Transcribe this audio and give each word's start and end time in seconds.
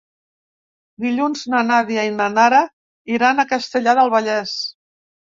Dilluns 1.03 1.41
na 1.53 1.59
Nàdia 1.67 2.05
i 2.09 2.13
na 2.15 2.29
Nara 2.37 2.61
iran 3.17 3.43
a 3.43 3.45
Castellar 3.51 3.93
del 4.01 4.11
Vallès. 4.15 4.55